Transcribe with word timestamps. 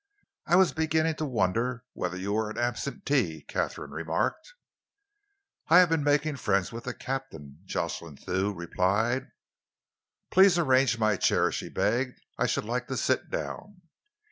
"I 0.47 0.55
was 0.55 0.73
beginning 0.73 1.13
to 1.17 1.25
wonder 1.25 1.85
whether 1.93 2.17
you 2.17 2.33
were 2.33 2.49
an 2.49 2.57
absentee," 2.57 3.43
Katharine 3.43 3.91
remarked. 3.91 4.55
"I 5.67 5.77
have 5.77 5.89
been 5.89 6.03
making 6.03 6.37
friends 6.37 6.71
with 6.71 6.85
the 6.85 6.93
captain," 6.95 7.59
Jocelyn 7.65 8.17
Thew 8.17 8.51
replied. 8.51 9.27
"Please 10.31 10.57
arrange 10.57 10.97
my 10.97 11.17
chair," 11.17 11.51
she 11.51 11.69
begged. 11.69 12.19
"I 12.35 12.47
should 12.47 12.65
like 12.65 12.87
to 12.87 12.97
sit 12.97 13.29
down." 13.29 13.83